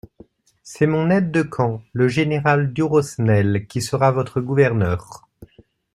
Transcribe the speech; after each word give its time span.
C'est 0.63 0.87
mon 0.87 1.11
aide-de-camp, 1.11 1.79
le 1.93 2.07
général 2.07 2.73
Durosnel, 2.73 3.67
qui 3.67 3.83
sera 3.83 4.11
votre 4.11 4.41
gouverneur. 4.41 5.27